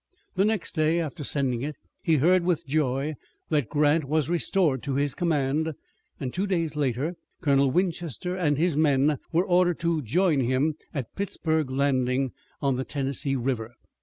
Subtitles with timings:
[0.33, 3.13] The next day after sending it he heard with joy
[3.49, 5.75] that Grant was restored to his command,
[6.19, 11.15] and two days later Colonel Winchester and his men were ordered to join him at
[11.15, 12.31] Pittsburg Landing,
[12.63, 13.75] on the Tennessee River.